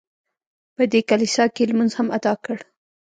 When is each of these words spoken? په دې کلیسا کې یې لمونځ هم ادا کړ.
په 0.75 0.83
دې 0.91 1.01
کلیسا 1.09 1.45
کې 1.53 1.59
یې 1.63 1.67
لمونځ 1.69 1.91
هم 1.95 2.07
ادا 2.17 2.33
کړ. 2.43 2.57